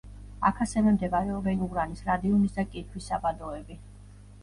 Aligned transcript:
აქ 0.49 0.61
ასევე 0.65 0.93
მდებარეობენ 0.95 1.63
ურანის, 1.67 2.03
რადიუმის 2.09 2.59
და 2.59 2.69
კირქვის 2.75 3.15
საბადოები. 3.15 3.83